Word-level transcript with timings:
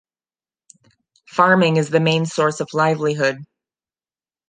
Farming 1.27 1.77
is 1.77 1.91
the 1.91 1.99
main 1.99 2.25
source 2.25 2.59
of 2.59 2.69
livelihood. 2.73 3.37